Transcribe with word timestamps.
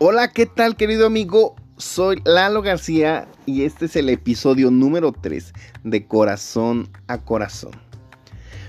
Hola, 0.00 0.28
¿qué 0.28 0.46
tal 0.46 0.76
querido 0.76 1.06
amigo? 1.06 1.56
Soy 1.76 2.22
Lalo 2.24 2.62
García 2.62 3.26
y 3.46 3.64
este 3.64 3.86
es 3.86 3.96
el 3.96 4.08
episodio 4.10 4.70
número 4.70 5.10
3 5.10 5.52
de 5.82 6.06
Corazón 6.06 6.88
a 7.08 7.18
Corazón. 7.18 7.72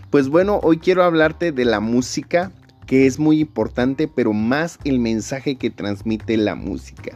Pues 0.09 0.27
bueno, 0.27 0.59
hoy 0.63 0.79
quiero 0.79 1.03
hablarte 1.03 1.51
de 1.51 1.65
la 1.65 1.81
música, 1.81 2.51
que 2.87 3.05
es 3.05 3.19
muy 3.19 3.41
importante, 3.41 4.07
pero 4.07 4.33
más 4.33 4.79
el 4.85 4.97
mensaje 4.97 5.55
que 5.55 5.69
transmite 5.69 6.35
la 6.35 6.55
música. 6.55 7.15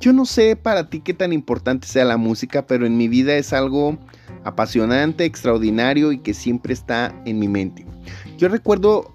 Yo 0.00 0.12
no 0.12 0.26
sé 0.26 0.56
para 0.56 0.90
ti 0.90 0.98
qué 0.98 1.14
tan 1.14 1.32
importante 1.32 1.86
sea 1.86 2.04
la 2.04 2.16
música, 2.16 2.66
pero 2.66 2.84
en 2.84 2.96
mi 2.96 3.06
vida 3.06 3.36
es 3.36 3.52
algo 3.52 3.96
apasionante, 4.42 5.24
extraordinario 5.24 6.10
y 6.10 6.18
que 6.18 6.34
siempre 6.34 6.72
está 6.72 7.14
en 7.26 7.38
mi 7.38 7.46
mente. 7.46 7.86
Yo 8.38 8.48
recuerdo 8.48 9.14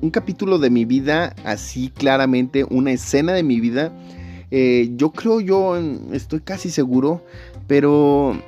un 0.00 0.10
capítulo 0.10 0.58
de 0.58 0.70
mi 0.70 0.84
vida, 0.84 1.34
así 1.44 1.90
claramente, 1.90 2.64
una 2.64 2.92
escena 2.92 3.32
de 3.32 3.42
mi 3.42 3.60
vida. 3.60 3.92
Eh, 4.50 4.90
yo 4.96 5.10
creo, 5.10 5.40
yo 5.40 5.76
estoy 6.12 6.40
casi 6.40 6.70
seguro, 6.70 7.24
pero 7.66 8.40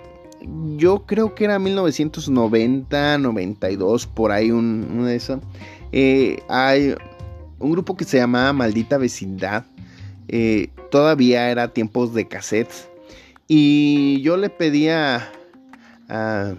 yo 0.77 1.07
creo 1.07 1.35
que 1.35 1.45
era 1.45 1.59
1990, 1.59 3.19
92, 3.19 4.07
por 4.07 4.33
ahí 4.33 4.51
un, 4.51 5.05
de 5.05 5.17
esos. 5.17 5.41
Eh, 5.93 6.43
hay 6.49 6.95
un 7.59 7.73
grupo 7.73 7.97
que 7.97 8.05
se 8.05 8.19
llamaba 8.19 8.53
Maldita 8.53 8.99
Vecindad. 8.99 9.65
Eh, 10.29 10.69
todavía 10.91 11.51
era 11.51 11.69
tiempos 11.69 12.15
de 12.15 12.29
cassettes. 12.29 12.89
Y 13.49 14.21
yo 14.21 14.37
le 14.37 14.51
pedía 14.51 15.31
a, 16.09 16.55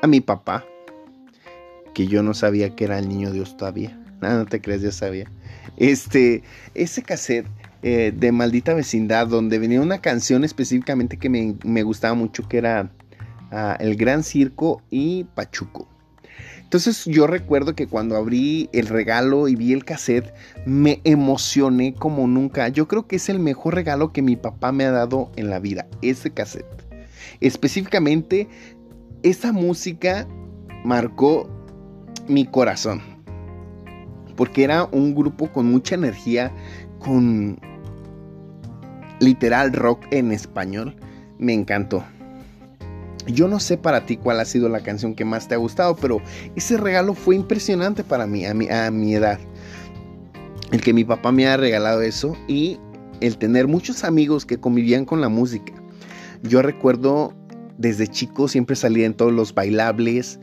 a 0.00 0.06
mi 0.06 0.22
papá 0.22 0.64
que 1.94 2.06
yo 2.06 2.22
no 2.22 2.34
sabía 2.34 2.74
que 2.74 2.84
era 2.84 2.98
el 2.98 3.08
niño 3.08 3.32
Dios 3.32 3.56
todavía. 3.56 3.98
No, 4.20 4.38
no 4.38 4.46
te 4.46 4.60
crees, 4.60 4.82
ya 4.82 4.92
sabía. 4.92 5.30
Este, 5.76 6.42
ese 6.74 7.02
cassette 7.02 7.46
eh, 7.82 8.12
de 8.16 8.32
Maldita 8.32 8.74
Vecindad, 8.74 9.26
donde 9.26 9.58
venía 9.58 9.80
una 9.80 9.98
canción 9.98 10.44
específicamente 10.44 11.18
que 11.18 11.28
me, 11.28 11.82
gustaba 11.82 12.14
mucho, 12.14 12.48
que 12.48 12.58
era 12.58 12.90
ah, 13.50 13.76
El 13.80 13.96
Gran 13.96 14.22
Circo 14.22 14.82
y 14.90 15.24
Pachuco. 15.34 15.88
Entonces 16.62 17.04
yo 17.04 17.26
recuerdo 17.26 17.74
que 17.74 17.86
cuando 17.86 18.16
abrí 18.16 18.68
el 18.72 18.86
regalo 18.86 19.48
y 19.48 19.54
vi 19.54 19.72
el 19.72 19.84
cassette, 19.84 20.32
me 20.66 21.00
emocioné 21.04 21.94
como 21.94 22.26
nunca. 22.26 22.68
Yo 22.68 22.88
creo 22.88 23.06
que 23.06 23.16
es 23.16 23.28
el 23.28 23.38
mejor 23.38 23.74
regalo 23.74 24.12
que 24.12 24.22
mi 24.22 24.34
papá 24.34 24.72
me 24.72 24.84
ha 24.84 24.90
dado 24.90 25.30
en 25.36 25.50
la 25.50 25.58
vida, 25.58 25.86
ese 26.02 26.30
cassette. 26.30 26.66
Específicamente, 27.40 28.48
esa 29.22 29.52
música 29.52 30.26
marcó 30.84 31.48
mi 32.28 32.46
corazón. 32.46 33.02
Porque 34.36 34.64
era 34.64 34.84
un 34.90 35.14
grupo 35.14 35.52
con 35.52 35.66
mucha 35.66 35.94
energía, 35.94 36.52
con 36.98 37.58
literal 39.20 39.72
rock 39.72 40.04
en 40.10 40.32
español. 40.32 40.96
Me 41.38 41.52
encantó. 41.52 42.04
Yo 43.26 43.48
no 43.48 43.58
sé 43.58 43.78
para 43.78 44.04
ti 44.04 44.16
cuál 44.16 44.40
ha 44.40 44.44
sido 44.44 44.68
la 44.68 44.80
canción 44.80 45.14
que 45.14 45.24
más 45.24 45.48
te 45.48 45.54
ha 45.54 45.58
gustado, 45.58 45.96
pero 45.96 46.20
ese 46.56 46.76
regalo 46.76 47.14
fue 47.14 47.36
impresionante 47.36 48.04
para 48.04 48.26
mí, 48.26 48.44
a 48.44 48.52
mi, 48.52 48.68
a 48.68 48.90
mi 48.90 49.14
edad. 49.14 49.38
El 50.72 50.82
que 50.82 50.92
mi 50.92 51.04
papá 51.04 51.32
me 51.32 51.46
ha 51.46 51.56
regalado 51.56 52.02
eso 52.02 52.36
y 52.48 52.78
el 53.20 53.38
tener 53.38 53.66
muchos 53.68 54.04
amigos 54.04 54.44
que 54.44 54.58
convivían 54.58 55.04
con 55.04 55.20
la 55.20 55.28
música. 55.28 55.72
Yo 56.42 56.60
recuerdo 56.60 57.32
desde 57.78 58.06
chico 58.06 58.48
siempre 58.48 58.76
salía 58.76 59.06
en 59.06 59.14
todos 59.14 59.32
los 59.32 59.54
bailables, 59.54 60.38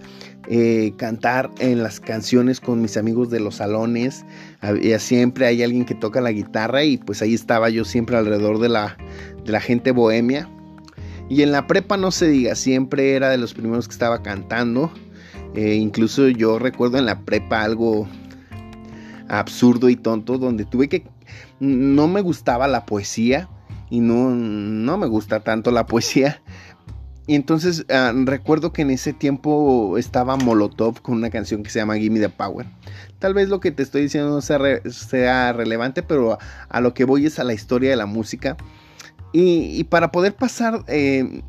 eh, 0.50 0.94
cantar 0.98 1.50
en 1.60 1.84
las 1.84 2.00
canciones 2.00 2.60
con 2.60 2.82
mis 2.82 2.98
amigos 2.98 3.30
de 3.30 3.40
los 3.40 3.56
salones. 3.56 4.26
Había, 4.60 5.00
siempre 5.00 5.46
hay 5.46 5.64
alguien 5.64 5.86
que 5.86 5.96
toca 5.96 6.22
la 6.22 6.32
guitarra 6.32 6.84
y 6.84 6.98
pues 6.98 7.22
ahí 7.22 7.34
estaba 7.34 7.70
yo 7.70 7.86
siempre 7.86 8.18
alrededor 8.18 8.60
de 8.60 8.70
la, 8.70 8.98
de 9.45 9.52
la 9.52 9.61
gente 9.61 9.92
bohemia. 9.92 10.50
Y 11.30 11.44
en 11.44 11.54
la 11.54 11.67
prepa 11.67 11.95
no 11.95 12.11
se 12.11 12.28
diga, 12.28 12.55
siempre 12.55 13.16
era 13.16 13.30
de 13.30 13.38
los 13.38 13.54
primeros 13.54 13.88
que 13.88 13.94
estaba 13.94 14.22
cantando. 14.22 14.92
Eh, 15.55 15.76
incluso 15.76 16.28
yo 16.28 16.60
recuerdo 16.60 16.98
en 16.98 17.05
la 17.05 17.22
prepa 17.22 17.64
algo 17.64 18.08
absurdo 19.30 19.89
y 19.89 19.95
tonto 19.95 20.38
donde 20.38 20.66
tuve 20.66 20.89
que... 20.89 21.04
No 21.60 22.08
me 22.08 22.22
gustaba 22.22 22.67
la 22.67 22.86
poesía 22.86 23.48
y 23.89 24.00
no, 24.00 24.32
no 24.32 24.98
me 24.98 25.05
gusta 25.05 25.42
tanto 25.42 25.70
la 25.70 25.86
poesía, 25.86 26.42
y 27.31 27.36
entonces 27.36 27.86
ah, 27.89 28.11
recuerdo 28.14 28.73
que 28.73 28.81
en 28.81 28.92
ese 28.92 29.14
tiempo 29.14 29.97
estaba 29.97 30.36
Molotov 30.36 31.02
con 31.02 31.15
una 31.15 31.30
canción 31.30 31.64
que 31.64 31.69
se 31.69 31.80
llama 31.80 31.95
Gimme 31.95 32.19
the 32.19 32.27
Power. 32.27 32.67
Tal 33.19 33.33
vez 33.33 33.47
lo 33.47 33.61
que 33.61 33.71
te 33.71 33.83
estoy 33.83 34.02
diciendo 34.02 34.31
no 34.31 34.42
sea, 34.42 35.53
relevante, 35.53 36.03
pero 36.03 36.37
a, 36.67 36.81
lo 36.81 36.93
que 36.93 37.05
voy 37.05 37.25
es 37.25 37.39
a 37.39 37.45
la 37.45 37.53
historia 37.53 37.89
de 37.89 37.95
la 37.95 38.05
música. 38.05 38.58
Y, 39.31 39.81
para 39.86 40.11
poder 40.11 40.36
pasar, 40.36 40.83
eh, 40.89 41.42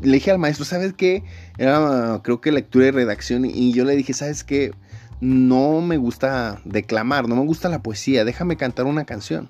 le 0.00 0.12
dije 0.14 0.32
al 0.32 0.40
maestro, 0.40 0.64
¿sabes 0.64 0.94
qué? 0.94 1.22
Era 1.56 2.20
creo 2.24 2.40
que 2.40 2.50
lectura 2.50 2.86
y 2.86 2.90
redacción. 2.90 3.44
Y 3.44 3.72
yo 3.72 3.84
le 3.84 3.94
dije, 3.94 4.14
¿sabes 4.14 4.42
qué? 4.42 4.72
No 5.20 5.82
me 5.82 5.98
gusta 5.98 6.60
declamar, 6.64 7.28
no 7.28 7.36
me 7.36 7.44
gusta 7.44 7.68
la 7.68 7.82
poesía, 7.82 8.24
déjame 8.24 8.56
cantar 8.56 8.86
una 8.86 9.04
canción. 9.04 9.48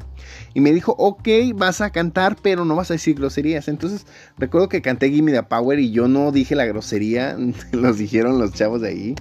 Y 0.53 0.60
me 0.60 0.72
dijo, 0.72 0.94
ok, 0.98 1.28
vas 1.54 1.81
a 1.81 1.91
cantar, 1.91 2.36
pero 2.42 2.64
no 2.64 2.75
vas 2.75 2.91
a 2.91 2.94
decir 2.94 3.16
groserías. 3.16 3.69
Entonces 3.69 4.06
recuerdo 4.36 4.69
que 4.69 4.82
canté 4.82 5.10
Gimme 5.10 5.32
the 5.32 5.42
Power 5.44 5.78
y 5.78 5.92
yo 5.92 6.09
no 6.09 6.32
dije 6.32 6.56
la 6.56 6.66
grosería, 6.66 7.36
los 7.72 7.98
dijeron 7.98 8.38
los 8.38 8.53
chavos 8.53 8.80
de 8.80 8.88
ahí. 8.88 9.14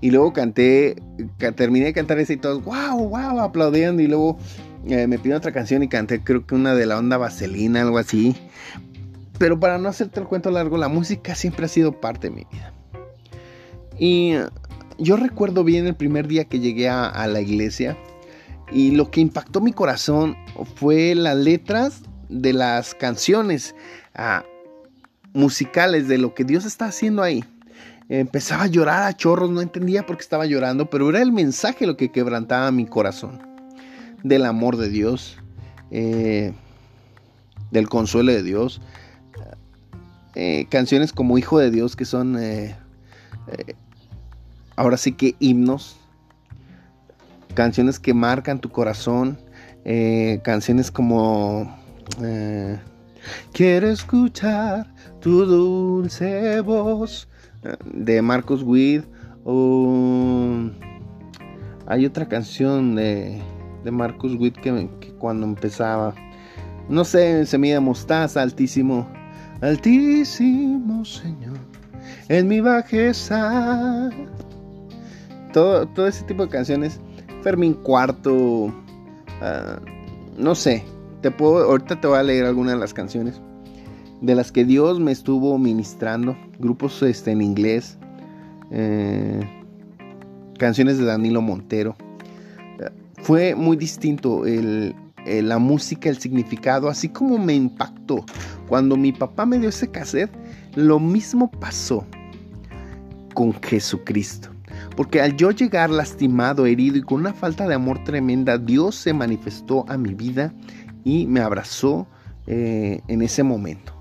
Y 0.00 0.12
luego 0.12 0.32
canté, 0.32 1.02
terminé 1.56 1.86
de 1.86 1.92
cantar 1.92 2.20
ese 2.20 2.34
y 2.34 2.36
todos, 2.36 2.64
wow, 2.64 3.08
wow, 3.08 3.40
aplaudiendo. 3.40 4.00
Y 4.00 4.06
luego 4.06 4.38
eh, 4.86 5.08
me 5.08 5.18
pidió 5.18 5.36
otra 5.36 5.50
canción 5.50 5.82
y 5.82 5.88
canté, 5.88 6.22
creo 6.22 6.46
que 6.46 6.54
una 6.54 6.76
de 6.76 6.86
la 6.86 6.98
onda 6.98 7.16
vaselina, 7.16 7.82
algo 7.82 7.98
así. 7.98 8.36
Pero 9.38 9.58
para 9.58 9.78
no 9.78 9.88
hacerte 9.88 10.20
el 10.20 10.26
cuento 10.26 10.52
largo, 10.52 10.78
la 10.78 10.88
música 10.88 11.34
siempre 11.34 11.66
ha 11.66 11.68
sido 11.68 12.00
parte 12.00 12.28
de 12.28 12.34
mi 12.34 12.46
vida. 12.52 12.72
Y 13.98 14.34
yo 14.98 15.16
recuerdo 15.16 15.64
bien 15.64 15.86
el 15.86 15.94
primer 15.94 16.26
día 16.26 16.44
que 16.44 16.60
llegué 16.60 16.88
a, 16.88 17.26
la 17.26 17.40
iglesia 17.40 17.96
y 18.70 18.90
lo 18.90 19.10
que 19.10 19.20
impactó 19.20 19.60
mi 19.60 19.72
corazón 19.72 20.36
fue 20.74 21.14
las 21.14 21.36
letras 21.36 22.02
de 22.28 22.52
las 22.52 22.94
canciones 22.94 23.74
ah, 24.14 24.44
musicales 25.32 26.08
de 26.08 26.18
lo 26.18 26.34
que 26.34 26.44
Dios 26.44 26.64
está 26.64 26.86
haciendo 26.86 27.22
ahí. 27.22 27.44
Empezaba 28.10 28.64
a 28.64 28.68
llorar 28.68 29.02
a 29.04 29.16
chorros, 29.16 29.50
no 29.50 29.60
entendía 29.60 30.04
por 30.04 30.16
qué 30.16 30.22
estaba 30.22 30.46
llorando, 30.46 30.88
pero 30.88 31.10
era 31.10 31.22
el 31.22 31.30
mensaje 31.30 31.86
lo 31.86 31.96
que 31.96 32.10
quebrantaba 32.10 32.70
mi 32.70 32.86
corazón. 32.86 33.40
Del 34.24 34.46
amor 34.46 34.76
de 34.78 34.88
Dios, 34.88 35.38
eh, 35.90 36.52
del 37.70 37.88
consuelo 37.88 38.32
de 38.32 38.42
Dios. 38.42 38.80
Eh, 40.34 40.66
canciones 40.70 41.12
como 41.12 41.36
Hijo 41.38 41.58
de 41.58 41.70
Dios 41.70 41.96
que 41.96 42.04
son 42.04 42.38
eh, 42.38 42.76
ahora 44.78 44.96
sí 44.96 45.12
que 45.12 45.34
himnos, 45.40 45.96
canciones 47.54 47.98
que 47.98 48.14
marcan 48.14 48.60
tu 48.60 48.70
corazón, 48.70 49.36
eh, 49.84 50.40
canciones 50.44 50.92
como 50.92 51.76
eh, 52.22 52.78
Quiero 53.52 53.88
escuchar 53.88 54.86
tu 55.20 55.44
dulce 55.44 56.60
voz 56.60 57.28
eh, 57.64 57.76
de 57.92 58.22
Marcos 58.22 58.62
Witt 58.62 59.04
o 59.44 60.70
hay 61.86 62.06
otra 62.06 62.28
canción 62.28 62.94
de, 62.94 63.42
de 63.82 63.90
Marcos 63.90 64.36
Witt 64.36 64.58
que, 64.60 64.88
cuando 65.18 65.44
empezaba 65.44 66.14
no 66.88 67.04
sé, 67.04 67.44
se 67.46 67.58
mide 67.58 67.80
mostaza, 67.80 68.42
altísimo, 68.42 69.10
altísimo 69.60 71.04
Señor, 71.04 71.58
en 72.28 72.46
mi 72.46 72.60
bajeza 72.60 74.10
todo, 75.52 76.06
ese 76.06 76.24
tipo 76.24 76.44
de 76.44 76.50
canciones. 76.50 77.00
Fermín 77.42 77.74
Cuarto, 77.74 78.72
ah, 79.40 79.78
no 80.36 80.54
sé, 80.54 80.84
te 81.22 81.30
puedo, 81.30 81.64
ahorita 81.64 82.00
te 82.00 82.06
voy 82.06 82.18
a 82.18 82.22
leer 82.22 82.44
algunas 82.46 82.74
de 82.74 82.80
las 82.80 82.94
canciones 82.94 83.40
de 84.20 84.34
las 84.34 84.50
que 84.50 84.64
Dios 84.64 84.98
me 84.98 85.12
estuvo 85.12 85.58
ministrando, 85.58 86.36
grupos 86.58 87.02
este, 87.02 87.30
en 87.30 87.42
inglés, 87.42 87.98
eh, 88.70 89.40
canciones 90.58 90.98
de 90.98 91.04
Danilo 91.04 91.40
Montero. 91.42 91.96
Fue 93.22 93.54
muy 93.54 93.76
distinto 93.76 94.44
la 95.24 95.58
música, 95.58 96.08
el 96.08 96.18
significado, 96.18 96.88
así 96.88 97.08
como 97.08 97.36
me 97.36 97.54
impactó. 97.54 98.24
Cuando 98.68 98.96
mi 98.96 99.12
papá 99.12 99.44
me 99.44 99.58
dio 99.58 99.68
ese 99.68 99.90
cassette, 99.90 100.30
lo 100.76 101.00
mismo 101.00 101.50
pasó 101.50 102.06
con 103.34 103.52
Jesucristo. 103.62 104.50
Porque 104.98 105.20
al 105.20 105.36
yo 105.36 105.52
llegar 105.52 105.90
lastimado, 105.90 106.66
herido 106.66 106.96
y 106.96 107.02
con 107.02 107.20
una 107.20 107.32
falta 107.32 107.68
de 107.68 107.74
amor 107.76 108.02
tremenda, 108.02 108.58
Dios 108.58 108.96
se 108.96 109.12
manifestó 109.12 109.84
a 109.88 109.96
mi 109.96 110.12
vida 110.12 110.52
y 111.04 111.28
me 111.28 111.38
abrazó 111.38 112.08
eh, 112.48 113.00
en 113.06 113.22
ese 113.22 113.44
momento. 113.44 113.94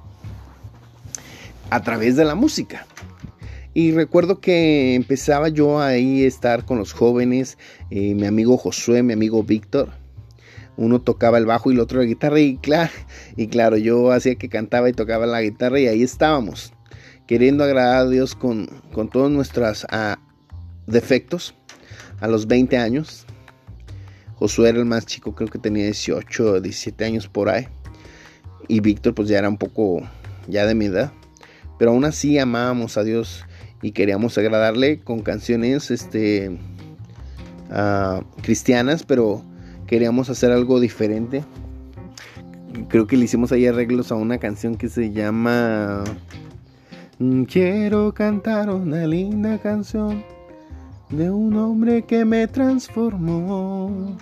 A 1.69 1.83
través 1.83 2.15
de 2.15 2.25
la 2.25 2.33
música. 2.33 2.87
Y 3.75 3.91
recuerdo 3.91 4.41
que 4.41 4.95
empezaba 4.95 5.49
yo 5.49 5.79
ahí 5.79 6.23
a 6.23 6.27
estar 6.27 6.65
con 6.65 6.79
los 6.79 6.93
jóvenes, 6.93 7.59
eh, 7.91 8.15
mi 8.15 8.25
amigo 8.25 8.57
Josué, 8.57 9.03
mi 9.03 9.13
amigo 9.13 9.43
Víctor. 9.43 9.91
uno 10.77 10.99
tocaba 10.99 11.37
el 11.37 11.45
bajo 11.45 11.69
y 11.69 11.75
el 11.75 11.79
otro 11.79 11.99
la 11.99 12.05
guitarra 12.05 12.39
y 12.39 12.57
claro, 12.57 12.91
y 13.35 13.49
claro, 13.49 13.77
yo 13.77 14.11
hacía 14.11 14.33
que 14.33 14.49
cantaba 14.49 14.89
y 14.89 14.93
tocaba 14.93 15.27
la 15.27 15.43
guitarra 15.43 15.79
y 15.79 15.85
ahí 15.85 16.01
estábamos, 16.01 16.73
queriendo 17.27 17.63
agradar 17.63 18.07
a 18.07 18.09
Dios 18.09 18.33
con, 18.33 18.67
todos 19.11 19.29
nuestros 19.29 19.85
ah, 19.91 20.17
defectos 20.87 21.53
a 22.19 22.27
los 22.27 22.47
20 22.47 22.77
años. 22.77 23.25
Josué 24.35 24.69
era 24.69 24.79
el 24.79 24.85
más 24.85 25.05
chico, 25.05 25.35
creo 25.35 25.49
que 25.49 25.59
tenía 25.59 25.83
18 25.83 26.61
17 26.61 27.05
años 27.05 27.27
por 27.27 27.49
ahí. 27.49 27.67
Y 28.67 28.79
Víctor 28.79 29.13
pues 29.13 29.29
ya 29.29 29.39
era 29.39 29.49
un 29.49 29.57
poco 29.57 30.01
ya 30.47 30.65
de 30.65 30.75
mi 30.75 30.85
edad. 30.85 31.11
Pero 31.77 31.91
aún 31.91 32.05
así 32.05 32.39
amábamos 32.39 32.97
a 32.97 33.03
Dios 33.03 33.45
y 33.81 33.91
queríamos 33.91 34.37
agradarle 34.37 34.99
con 34.99 35.21
canciones 35.21 35.91
este, 35.91 36.57
ah, 37.69 38.23
cristianas, 38.41 39.03
pero 39.03 39.43
queríamos 39.85 40.29
hacer 40.29 40.51
algo 40.51 40.79
diferente. 40.79 41.43
Creo 42.89 43.07
que 43.07 43.17
le 43.17 43.25
hicimos 43.25 43.51
ahí 43.51 43.65
arreglos 43.65 44.11
a 44.11 44.15
una 44.15 44.37
canción 44.37 44.75
que 44.75 44.89
se 44.89 45.11
llama 45.11 46.03
mm, 47.19 47.43
Quiero 47.43 48.13
cantar 48.13 48.69
una 48.69 49.05
linda 49.07 49.57
canción 49.59 50.23
de 51.09 51.31
un 51.31 51.55
hombre 51.55 52.03
que 52.03 52.25
me 52.25 52.47
transformó. 52.47 54.17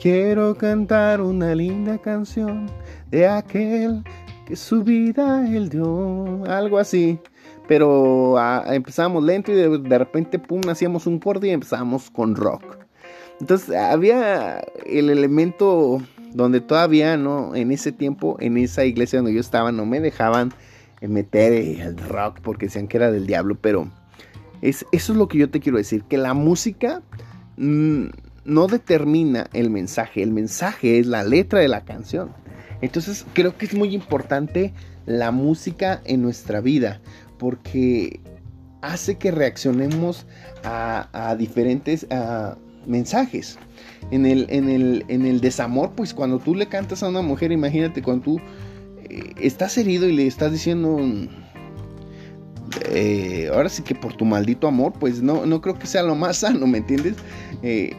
Quiero 0.00 0.56
cantar 0.56 1.20
una 1.20 1.54
linda 1.54 1.98
canción 1.98 2.66
de 3.10 3.26
aquel 3.26 4.04
que 4.46 4.56
su 4.56 4.82
vida 4.82 5.46
él 5.48 5.68
dio. 5.68 6.44
Algo 6.46 6.78
así. 6.78 7.18
Pero 7.66 8.36
ah, 8.38 8.64
empezamos 8.68 9.22
lento 9.22 9.52
y 9.52 9.54
de, 9.54 9.98
repente, 9.98 10.38
pum, 10.38 10.60
hacíamos 10.68 11.06
un 11.06 11.18
corte 11.18 11.48
y 11.48 11.50
empezamos 11.50 12.10
con 12.10 12.34
rock. 12.34 12.78
Entonces 13.40 13.74
había 13.76 14.60
el 14.86 15.08
elemento 15.08 16.00
donde 16.32 16.60
todavía, 16.60 17.16
¿no? 17.16 17.54
En 17.54 17.70
ese 17.70 17.92
tiempo, 17.92 18.36
en 18.40 18.56
esa 18.56 18.84
iglesia 18.84 19.18
donde 19.18 19.34
yo 19.34 19.40
estaba, 19.40 19.72
no 19.72 19.86
me 19.86 20.00
dejaban 20.00 20.52
meter 21.00 21.52
el 21.52 21.96
rock 21.96 22.40
porque 22.42 22.66
decían 22.66 22.86
que 22.86 22.98
era 22.98 23.10
del 23.10 23.26
diablo, 23.26 23.56
pero 23.60 23.88
es, 24.62 24.86
eso 24.92 25.12
es 25.12 25.18
lo 25.18 25.28
que 25.28 25.38
yo 25.38 25.50
te 25.50 25.60
quiero 25.60 25.78
decir, 25.78 26.04
que 26.04 26.18
la 26.18 26.34
música 26.34 27.02
mm, 27.56 28.06
no 28.44 28.66
determina 28.66 29.48
el 29.52 29.70
mensaje, 29.70 30.22
el 30.22 30.32
mensaje 30.32 30.98
es 30.98 31.06
la 31.06 31.24
letra 31.24 31.60
de 31.60 31.68
la 31.68 31.84
canción. 31.84 32.30
Entonces 32.80 33.26
creo 33.34 33.56
que 33.56 33.66
es 33.66 33.74
muy 33.74 33.94
importante 33.94 34.72
la 35.06 35.30
música 35.30 36.00
en 36.04 36.22
nuestra 36.22 36.60
vida 36.60 37.00
porque 37.38 38.20
hace 38.82 39.16
que 39.16 39.30
reaccionemos 39.30 40.26
a, 40.64 41.34
diferentes 41.38 42.06
mensajes. 42.86 43.58
En 44.10 44.26
el, 44.26 44.46
en, 44.48 45.26
el, 45.26 45.40
desamor, 45.40 45.92
pues 45.94 46.14
cuando 46.14 46.38
tú 46.38 46.54
le 46.54 46.66
cantas 46.66 47.02
a 47.02 47.08
una 47.08 47.22
mujer, 47.22 47.52
imagínate 47.52 48.02
cuando 48.02 48.24
tú 48.24 48.40
eh, 49.08 49.34
estás 49.40 49.76
herido 49.78 50.08
y 50.08 50.12
le 50.12 50.26
estás 50.26 50.52
diciendo, 50.52 50.98
eh, 52.86 53.50
ahora 53.52 53.68
sí 53.68 53.82
que 53.82 53.94
por 53.94 54.14
tu 54.14 54.24
maldito 54.24 54.66
amor, 54.66 54.92
pues 54.98 55.22
no, 55.22 55.46
no 55.46 55.60
creo 55.60 55.78
que 55.78 55.86
sea 55.86 56.02
lo 56.02 56.14
más 56.14 56.38
sano, 56.38 56.66
¿me 56.66 56.78
entiendes? 56.78 57.16
Eh, 57.62 57.94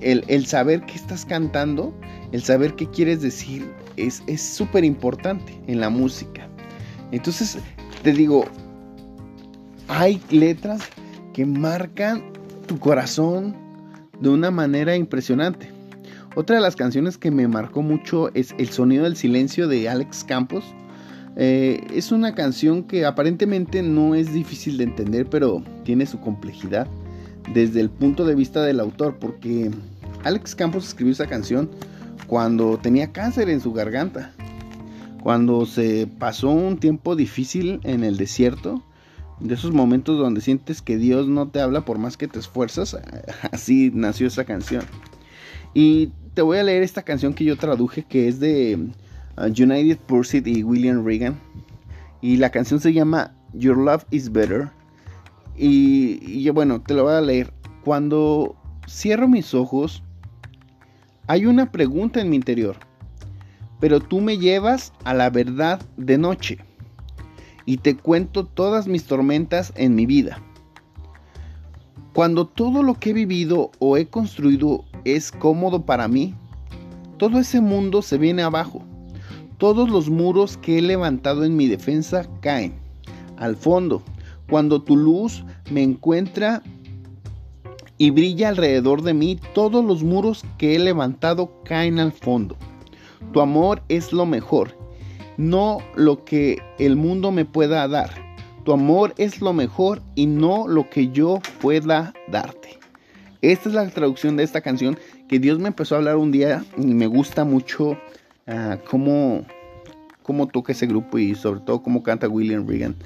el, 0.00 0.46
saber 0.46 0.82
que 0.82 0.94
estás 0.94 1.24
cantando, 1.24 1.94
el 2.32 2.42
saber 2.42 2.74
qué 2.74 2.88
quieres 2.90 3.22
decir, 3.22 3.70
es 3.96 4.22
súper 4.40 4.84
importante 4.84 5.60
en 5.66 5.80
la 5.80 5.90
música. 5.90 6.48
Entonces, 7.12 7.58
te 8.02 8.12
digo, 8.12 8.44
hay 9.88 10.20
letras 10.30 10.82
que 11.32 11.46
marcan 11.46 12.32
tu 12.66 12.78
corazón 12.78 13.54
de 14.20 14.28
una 14.28 14.50
manera 14.50 14.96
impresionante. 14.96 15.70
Otra 16.34 16.56
de 16.56 16.62
las 16.62 16.76
canciones 16.76 17.18
que 17.18 17.30
me 17.30 17.46
marcó 17.46 17.82
mucho 17.82 18.32
es 18.34 18.54
El 18.56 18.70
sonido 18.70 19.04
del 19.04 19.16
silencio 19.16 19.68
de 19.68 19.88
Alex 19.88 20.24
Campos. 20.24 20.64
Eh, 21.36 21.86
es 21.94 22.12
una 22.12 22.34
canción 22.34 22.84
que 22.84 23.06
aparentemente 23.06 23.82
no 23.82 24.14
es 24.14 24.32
difícil 24.32 24.76
de 24.76 24.84
entender, 24.84 25.26
pero 25.28 25.62
tiene 25.84 26.06
su 26.06 26.20
complejidad 26.20 26.86
desde 27.54 27.80
el 27.80 27.90
punto 27.90 28.24
de 28.24 28.34
vista 28.34 28.62
del 28.62 28.80
autor, 28.80 29.16
porque 29.18 29.70
Alex 30.24 30.54
Campos 30.54 30.86
escribió 30.86 31.12
esa 31.12 31.26
canción 31.26 31.70
cuando 32.26 32.78
tenía 32.78 33.12
cáncer 33.12 33.50
en 33.50 33.60
su 33.60 33.72
garganta, 33.72 34.32
cuando 35.22 35.66
se 35.66 36.06
pasó 36.18 36.50
un 36.50 36.78
tiempo 36.78 37.16
difícil 37.16 37.80
en 37.84 38.04
el 38.04 38.16
desierto, 38.16 38.82
de 39.40 39.54
esos 39.54 39.72
momentos 39.72 40.18
donde 40.18 40.40
sientes 40.40 40.82
que 40.82 40.96
Dios 40.96 41.26
no 41.26 41.48
te 41.48 41.60
habla 41.60 41.84
por 41.84 41.98
más 41.98 42.16
que 42.16 42.28
te 42.28 42.38
esfuerzas, 42.38 42.96
así 43.52 43.90
nació 43.92 44.26
esa 44.26 44.44
canción. 44.44 44.84
Y 45.74 46.10
te 46.34 46.42
voy 46.42 46.58
a 46.58 46.62
leer 46.62 46.82
esta 46.82 47.02
canción 47.02 47.34
que 47.34 47.44
yo 47.44 47.56
traduje 47.56 48.04
que 48.04 48.28
es 48.28 48.38
de 48.38 48.78
United 49.46 49.98
Pursuit 49.98 50.46
y 50.46 50.62
William 50.62 51.04
Reagan. 51.04 51.38
Y 52.20 52.36
la 52.36 52.50
canción 52.50 52.80
se 52.80 52.92
llama 52.92 53.34
Your 53.52 53.76
Love 53.76 54.04
is 54.10 54.30
Better. 54.30 54.70
Y, 55.56 56.18
y 56.22 56.48
bueno, 56.50 56.80
te 56.80 56.94
lo 56.94 57.04
voy 57.04 57.14
a 57.14 57.20
leer. 57.20 57.52
Cuando 57.84 58.56
cierro 58.88 59.28
mis 59.28 59.54
ojos, 59.54 60.02
hay 61.26 61.46
una 61.46 61.70
pregunta 61.70 62.20
en 62.20 62.30
mi 62.30 62.36
interior. 62.36 62.76
Pero 63.80 64.00
tú 64.00 64.20
me 64.20 64.38
llevas 64.38 64.92
a 65.04 65.14
la 65.14 65.30
verdad 65.30 65.82
de 65.96 66.18
noche 66.18 66.58
y 67.64 67.78
te 67.78 67.96
cuento 67.96 68.44
todas 68.44 68.86
mis 68.86 69.04
tormentas 69.04 69.72
en 69.76 69.94
mi 69.94 70.06
vida. 70.06 70.40
Cuando 72.12 72.46
todo 72.46 72.82
lo 72.82 72.94
que 72.94 73.10
he 73.10 73.14
vivido 73.14 73.70
o 73.78 73.96
he 73.96 74.06
construido 74.06 74.84
es 75.04 75.32
cómodo 75.32 75.86
para 75.86 76.08
mí, 76.08 76.34
todo 77.16 77.38
ese 77.38 77.60
mundo 77.60 78.02
se 78.02 78.18
viene 78.18 78.42
abajo. 78.42 78.82
Todos 79.62 79.88
los 79.88 80.10
muros 80.10 80.56
que 80.56 80.78
he 80.78 80.82
levantado 80.82 81.44
en 81.44 81.56
mi 81.56 81.68
defensa 81.68 82.26
caen. 82.40 82.74
Al 83.36 83.54
fondo, 83.54 84.02
cuando 84.50 84.82
tu 84.82 84.96
luz 84.96 85.44
me 85.70 85.84
encuentra 85.84 86.62
y 87.96 88.10
brilla 88.10 88.48
alrededor 88.48 89.02
de 89.02 89.14
mí, 89.14 89.38
todos 89.54 89.84
los 89.84 90.02
muros 90.02 90.44
que 90.58 90.74
he 90.74 90.78
levantado 90.80 91.62
caen 91.64 92.00
al 92.00 92.10
fondo. 92.10 92.56
Tu 93.32 93.40
amor 93.40 93.82
es 93.88 94.12
lo 94.12 94.26
mejor 94.26 94.82
no 95.36 95.78
lo 95.94 96.24
que 96.24 96.58
el 96.78 96.96
mundo 96.96 97.30
me 97.30 97.44
pueda 97.44 97.86
dar. 97.88 98.10
Tu 98.64 98.72
amor 98.72 99.14
es 99.16 99.40
lo 99.40 99.52
mejor 99.52 100.02
y 100.14 100.26
no 100.26 100.68
lo 100.68 100.88
que 100.88 101.08
yo 101.08 101.40
pueda 101.60 102.14
darte. 102.28 102.78
Esta 103.40 103.68
es 103.68 103.74
la 103.74 103.88
traducción 103.90 104.36
de 104.36 104.44
esta 104.44 104.60
canción 104.60 104.98
que 105.28 105.38
Dios 105.38 105.58
me 105.58 105.68
empezó 105.68 105.94
a 105.94 105.98
hablar 105.98 106.16
un 106.16 106.30
día 106.30 106.64
y 106.76 106.86
me 106.86 107.06
gusta 107.06 107.44
mucho 107.44 107.98
ah, 108.46 108.78
cómo, 108.88 109.44
cómo 110.22 110.48
toca 110.48 110.72
ese 110.72 110.86
grupo 110.86 111.18
y 111.18 111.34
sobre 111.34 111.60
todo 111.60 111.82
cómo 111.82 112.02
canta 112.02 112.28
William 112.28 112.66
Regan. 112.66 112.96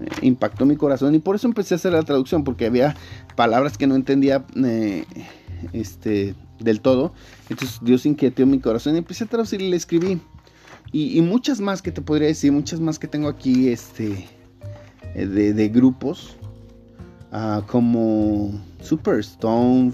Eh, 0.00 0.08
impactó 0.22 0.66
mi 0.66 0.76
corazón 0.76 1.14
y 1.14 1.18
por 1.18 1.36
eso 1.36 1.46
empecé 1.46 1.74
a 1.74 1.76
hacer 1.76 1.92
la 1.92 2.02
traducción 2.02 2.44
porque 2.44 2.66
había 2.66 2.94
palabras 3.34 3.78
que 3.78 3.86
no 3.86 3.94
entendía 3.94 4.44
eh, 4.56 5.04
este, 5.72 6.34
del 6.60 6.80
todo. 6.80 7.12
Entonces 7.48 7.78
Dios 7.82 8.04
inquietó 8.06 8.44
mi 8.46 8.58
corazón 8.58 8.94
y 8.94 8.98
empecé 8.98 9.24
a 9.24 9.26
traducir 9.26 9.62
y 9.62 9.70
le 9.70 9.76
escribí. 9.76 10.20
Y, 10.92 11.20
muchas 11.20 11.60
más 11.60 11.82
que 11.82 11.92
te 11.92 12.00
podría 12.00 12.28
decir, 12.28 12.52
muchas 12.52 12.80
más 12.80 12.98
que 12.98 13.08
tengo 13.08 13.28
aquí 13.28 13.68
este, 13.68 14.28
eh, 15.14 15.26
de, 15.26 15.68
grupos. 15.68 16.36
Ah, 17.32 17.62
como 17.66 18.52
Superstone. 18.80 19.92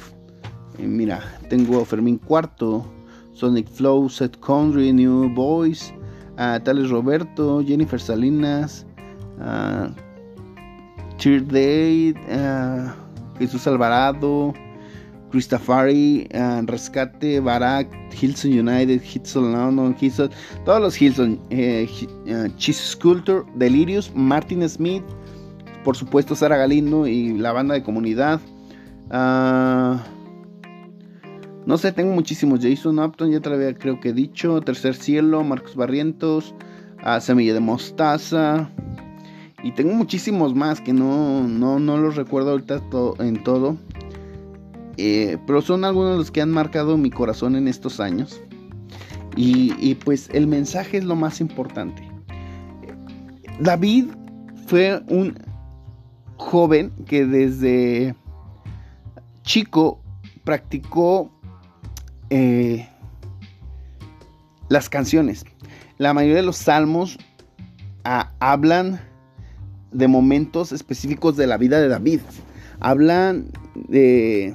Mira, 0.78 1.20
tengo 1.48 1.84
Fermín 1.84 2.18
Cuarto, 2.18 2.86
Sonic 3.32 3.68
Flow, 3.68 4.08
Set 4.08 4.38
Country, 4.40 4.92
New 4.92 5.28
Boys, 5.34 5.92
uh, 6.38 6.58
Tales 6.62 6.90
Roberto, 6.90 7.62
Jennifer 7.62 8.00
Salinas, 8.00 8.86
uh, 9.40 9.88
Cheer 11.18 11.46
Day, 11.46 12.14
Jesús 13.38 13.66
Alvarado, 13.66 14.52
Christafari, 15.32 16.28
uh, 16.34 16.62
Rescate, 16.66 17.40
Barak, 17.40 17.88
Hilson 18.12 18.52
United, 18.52 19.02
Hilson 19.02 19.52
London, 19.52 19.96
Hilson, 19.98 20.30
todos 20.64 20.80
los 20.80 21.00
Hilson, 21.00 21.40
eh, 21.50 21.88
uh, 22.26 22.54
Cheese 22.56 22.90
Sculptor, 22.92 23.46
Delirious, 23.54 24.12
Martin 24.14 24.68
Smith, 24.68 25.02
por 25.84 25.96
supuesto 25.96 26.36
Sara 26.36 26.56
Galindo 26.56 27.06
y 27.06 27.38
la 27.38 27.52
banda 27.52 27.74
de 27.74 27.82
comunidad. 27.82 28.40
No 31.66 31.78
sé, 31.78 31.92
tengo 31.92 32.12
muchísimos. 32.12 32.60
Jason 32.60 32.98
Upton, 32.98 33.30
ya 33.30 33.40
te 33.40 33.48
lo 33.48 33.56
había 33.56 33.74
creo 33.74 34.00
que 34.00 34.10
he 34.10 34.12
dicho. 34.12 34.60
Tercer 34.60 34.94
Cielo, 34.94 35.44
Marcos 35.44 35.76
Barrientos, 35.76 36.54
uh, 37.04 37.20
Semilla 37.20 37.54
de 37.54 37.60
Mostaza. 37.60 38.70
Y 39.62 39.70
tengo 39.72 39.94
muchísimos 39.94 40.54
más 40.54 40.80
que 40.80 40.92
no, 40.92 41.46
no, 41.46 41.78
no 41.78 41.96
los 41.96 42.16
recuerdo 42.16 42.50
ahorita 42.50 42.82
en 43.20 43.42
todo. 43.44 43.76
Eh, 44.96 45.38
pero 45.46 45.62
son 45.62 45.84
algunos 45.84 46.12
de 46.12 46.18
los 46.18 46.30
que 46.30 46.42
han 46.42 46.50
marcado 46.50 46.96
mi 46.96 47.10
corazón 47.10 47.56
en 47.56 47.68
estos 47.68 48.00
años. 48.00 48.40
Y, 49.34 49.94
pues 50.04 50.28
el 50.34 50.46
mensaje 50.46 50.98
es 50.98 51.04
lo 51.04 51.16
más 51.16 51.40
importante. 51.40 52.06
David 53.60 54.08
fue 54.66 55.02
un 55.08 55.38
joven 56.36 56.92
que 57.06 57.24
desde 57.24 58.14
chico 59.42 60.02
practicó 60.44 61.31
eh, 62.34 62.88
las 64.70 64.88
canciones. 64.88 65.44
La 65.98 66.14
mayoría 66.14 66.36
de 66.36 66.42
los 66.42 66.56
salmos 66.56 67.18
ah, 68.04 68.32
hablan 68.40 69.02
de 69.90 70.08
momentos 70.08 70.72
específicos 70.72 71.36
de 71.36 71.46
la 71.46 71.58
vida 71.58 71.78
de 71.78 71.88
David. 71.88 72.20
Hablan 72.80 73.50
de 73.74 74.54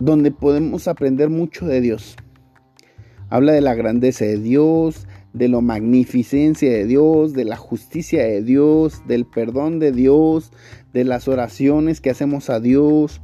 donde 0.00 0.32
podemos 0.32 0.88
aprender 0.88 1.30
mucho 1.30 1.64
de 1.64 1.80
Dios. 1.80 2.16
Habla 3.30 3.52
de 3.52 3.60
la 3.60 3.76
grandeza 3.76 4.24
de 4.24 4.38
Dios, 4.38 5.06
de 5.32 5.46
la 5.46 5.60
magnificencia 5.60 6.72
de 6.72 6.86
Dios, 6.86 7.34
de 7.34 7.44
la 7.44 7.56
justicia 7.56 8.24
de 8.24 8.42
Dios, 8.42 9.06
del 9.06 9.26
perdón 9.26 9.78
de 9.78 9.92
Dios, 9.92 10.50
de 10.92 11.04
las 11.04 11.28
oraciones 11.28 12.00
que 12.00 12.10
hacemos 12.10 12.50
a 12.50 12.58
Dios, 12.58 13.20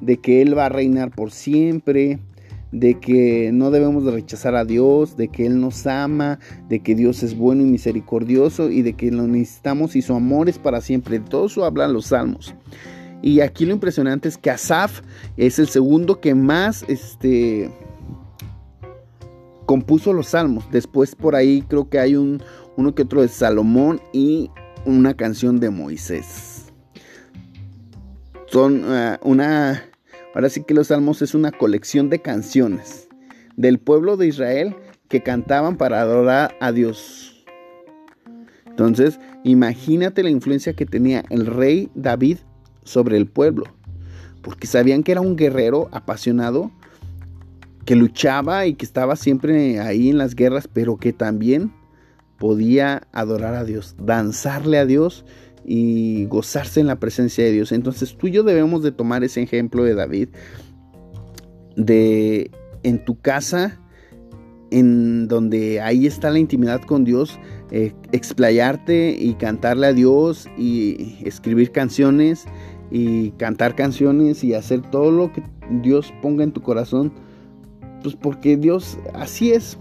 de 0.00 0.16
que 0.18 0.42
Él 0.42 0.56
va 0.56 0.66
a 0.66 0.68
reinar 0.68 1.10
por 1.10 1.30
siempre, 1.30 2.18
de 2.72 2.98
que 2.98 3.50
no 3.52 3.70
debemos 3.70 4.04
de 4.04 4.12
rechazar 4.12 4.54
a 4.56 4.64
Dios, 4.64 5.16
de 5.16 5.28
que 5.28 5.46
Él 5.46 5.60
nos 5.60 5.86
ama, 5.86 6.38
de 6.68 6.80
que 6.80 6.94
Dios 6.94 7.22
es 7.22 7.36
bueno 7.36 7.62
y 7.62 7.66
misericordioso 7.66 8.70
y 8.70 8.82
de 8.82 8.94
que 8.94 9.10
lo 9.10 9.26
necesitamos 9.26 9.94
y 9.94 10.02
su 10.02 10.14
amor 10.14 10.48
es 10.48 10.58
para 10.58 10.80
siempre. 10.80 11.20
Todo 11.20 11.46
eso 11.46 11.64
hablan 11.64 11.92
los 11.92 12.06
salmos. 12.06 12.54
Y 13.20 13.40
aquí 13.40 13.66
lo 13.66 13.72
impresionante 13.72 14.28
es 14.28 14.36
que 14.36 14.50
Asaf 14.50 15.02
es 15.36 15.58
el 15.58 15.68
segundo 15.68 16.20
que 16.20 16.34
más 16.34 16.84
este, 16.88 17.70
compuso 19.66 20.12
los 20.12 20.28
salmos. 20.28 20.64
Después 20.72 21.14
por 21.14 21.36
ahí 21.36 21.62
creo 21.68 21.88
que 21.88 22.00
hay 22.00 22.16
un, 22.16 22.42
uno 22.76 22.94
que 22.94 23.02
otro 23.02 23.22
de 23.22 23.28
Salomón 23.28 24.00
y 24.12 24.50
una 24.84 25.14
canción 25.14 25.60
de 25.60 25.70
Moisés. 25.70 26.51
Son 28.52 28.84
uh, 28.84 29.16
una 29.22 29.82
Ahora 30.34 30.48
sí 30.48 30.62
que 30.62 30.74
los 30.74 30.88
salmos 30.88 31.20
es 31.20 31.34
una 31.34 31.52
colección 31.52 32.08
de 32.08 32.20
canciones 32.20 33.08
del 33.56 33.78
pueblo 33.78 34.16
de 34.16 34.28
Israel 34.28 34.74
que 35.08 35.22
cantaban 35.22 35.76
para 35.76 36.00
adorar 36.00 36.56
a 36.60 36.72
Dios. 36.72 37.44
Entonces, 38.66 39.20
imagínate 39.44 40.22
la 40.22 40.30
influencia 40.30 40.72
que 40.72 40.86
tenía 40.86 41.22
el 41.28 41.44
rey 41.44 41.90
David 41.94 42.38
sobre 42.82 43.18
el 43.18 43.26
pueblo, 43.26 43.64
porque 44.40 44.66
sabían 44.66 45.02
que 45.02 45.12
era 45.12 45.20
un 45.20 45.36
guerrero 45.36 45.90
apasionado, 45.92 46.70
que 47.84 47.94
luchaba 47.94 48.64
y 48.64 48.74
que 48.74 48.86
estaba 48.86 49.16
siempre 49.16 49.80
ahí 49.80 50.08
en 50.08 50.16
las 50.16 50.34
guerras, 50.34 50.66
pero 50.72 50.96
que 50.96 51.12
también 51.12 51.74
podía 52.38 53.06
adorar 53.12 53.54
a 53.54 53.64
Dios, 53.64 53.96
danzarle 53.98 54.78
a 54.78 54.86
Dios 54.86 55.26
y 55.64 56.26
gozarse 56.26 56.80
en 56.80 56.86
la 56.86 56.98
presencia 56.98 57.44
de 57.44 57.52
Dios. 57.52 57.72
Entonces 57.72 58.16
tú 58.16 58.28
y 58.28 58.32
yo 58.32 58.42
debemos 58.42 58.82
de 58.82 58.92
tomar 58.92 59.24
ese 59.24 59.42
ejemplo 59.42 59.84
de 59.84 59.94
David, 59.94 60.28
de 61.76 62.50
en 62.82 63.04
tu 63.04 63.20
casa, 63.20 63.80
en 64.70 65.28
donde 65.28 65.80
ahí 65.80 66.06
está 66.06 66.30
la 66.30 66.38
intimidad 66.38 66.80
con 66.82 67.04
Dios, 67.04 67.38
eh, 67.70 67.92
explayarte 68.12 69.14
y 69.18 69.34
cantarle 69.34 69.86
a 69.86 69.92
Dios 69.92 70.48
y 70.56 71.18
escribir 71.24 71.72
canciones 71.72 72.46
y 72.90 73.30
cantar 73.32 73.74
canciones 73.74 74.42
y 74.44 74.54
hacer 74.54 74.82
todo 74.90 75.10
lo 75.10 75.32
que 75.32 75.42
Dios 75.82 76.12
ponga 76.22 76.44
en 76.44 76.52
tu 76.52 76.62
corazón, 76.62 77.12
pues 78.02 78.16
porque 78.16 78.56
Dios 78.56 78.98
así 79.14 79.52
es. 79.52 79.78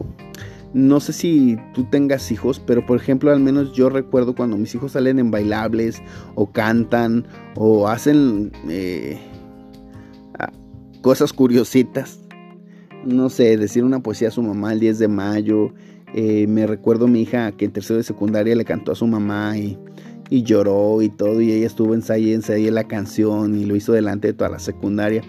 No 0.73 1.01
sé 1.01 1.11
si 1.11 1.57
tú 1.73 1.83
tengas 1.83 2.31
hijos, 2.31 2.61
pero 2.65 2.85
por 2.85 2.97
ejemplo, 2.97 3.31
al 3.31 3.41
menos 3.41 3.73
yo 3.73 3.89
recuerdo 3.89 4.35
cuando 4.35 4.57
mis 4.57 4.73
hijos 4.73 4.93
salen 4.93 5.19
en 5.19 5.29
bailables 5.29 6.01
o 6.35 6.49
cantan 6.49 7.25
o 7.55 7.89
hacen 7.89 8.53
eh, 8.69 9.19
cosas 11.01 11.33
curiositas. 11.33 12.19
No 13.05 13.29
sé, 13.29 13.57
decir 13.57 13.83
una 13.83 14.01
poesía 14.01 14.29
a 14.29 14.31
su 14.31 14.43
mamá 14.43 14.73
el 14.73 14.79
10 14.79 14.99
de 14.99 15.07
mayo. 15.07 15.73
Eh, 16.13 16.45
me 16.47 16.67
recuerdo 16.67 17.07
mi 17.07 17.21
hija 17.21 17.51
que 17.51 17.65
en 17.65 17.71
tercero 17.71 17.97
de 17.97 18.03
secundaria 18.03 18.55
le 18.55 18.65
cantó 18.65 18.91
a 18.91 18.95
su 18.95 19.07
mamá 19.07 19.57
y, 19.57 19.77
lloró 20.29 21.01
y 21.01 21.09
todo. 21.09 21.41
Y 21.41 21.51
ella 21.51 21.67
estuvo 21.67 21.93
ensayando, 21.93 22.35
ensayando 22.35 22.71
la 22.71 22.87
canción 22.87 23.59
y 23.59 23.65
lo 23.65 23.75
hizo 23.75 23.91
delante 23.91 24.29
de 24.29 24.33
toda 24.33 24.51
la 24.51 24.59
secundaria. 24.59 25.21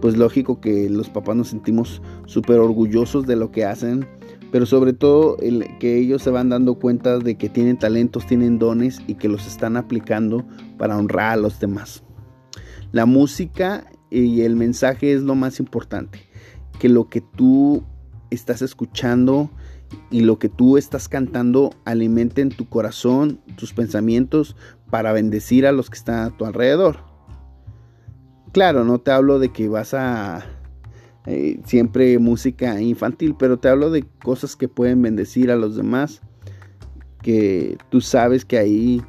Pues 0.00 0.16
lógico 0.16 0.60
que 0.60 0.88
los 0.90 1.08
papás 1.08 1.34
nos 1.34 1.48
sentimos 1.48 2.02
súper 2.26 2.58
orgullosos 2.58 3.26
de 3.26 3.36
lo 3.36 3.50
que 3.50 3.64
hacen 3.64 4.06
pero 4.54 4.66
sobre 4.66 4.92
todo 4.92 5.36
el 5.40 5.66
que 5.80 5.98
ellos 5.98 6.22
se 6.22 6.30
van 6.30 6.48
dando 6.48 6.76
cuenta 6.76 7.18
de 7.18 7.34
que 7.34 7.48
tienen 7.48 7.76
talentos, 7.76 8.24
tienen 8.24 8.60
dones 8.60 9.00
y 9.08 9.16
que 9.16 9.28
los 9.28 9.48
están 9.48 9.76
aplicando 9.76 10.44
para 10.78 10.96
honrar 10.96 11.32
a 11.32 11.36
los 11.36 11.58
demás. 11.58 12.04
La 12.92 13.04
música 13.04 13.84
y 14.10 14.42
el 14.42 14.54
mensaje 14.54 15.12
es 15.12 15.22
lo 15.22 15.34
más 15.34 15.58
importante, 15.58 16.20
que 16.78 16.88
lo 16.88 17.08
que 17.08 17.20
tú 17.20 17.82
estás 18.30 18.62
escuchando 18.62 19.50
y 20.12 20.20
lo 20.20 20.38
que 20.38 20.48
tú 20.48 20.78
estás 20.78 21.08
cantando 21.08 21.70
alimenten 21.84 22.50
tu 22.50 22.68
corazón, 22.68 23.40
tus 23.56 23.72
pensamientos 23.72 24.54
para 24.88 25.12
bendecir 25.12 25.66
a 25.66 25.72
los 25.72 25.90
que 25.90 25.96
están 25.96 26.28
a 26.28 26.36
tu 26.36 26.44
alrededor. 26.44 26.98
Claro, 28.52 28.84
no 28.84 29.00
te 29.00 29.10
hablo 29.10 29.40
de 29.40 29.48
que 29.48 29.68
vas 29.68 29.94
a 29.94 30.46
eh, 31.26 31.58
siempre 31.64 32.18
música 32.18 32.80
infantil, 32.80 33.34
pero 33.38 33.58
te 33.58 33.68
hablo 33.68 33.90
de 33.90 34.04
cosas 34.22 34.56
que 34.56 34.68
pueden 34.68 35.00
bendecir 35.00 35.50
a 35.50 35.56
los 35.56 35.74
demás, 35.76 36.20
que 37.22 37.78
tú 37.88 38.02
sabes 38.02 38.44
que 38.44 38.58
ahí 38.58 39.02